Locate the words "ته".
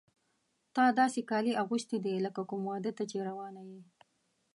2.97-3.03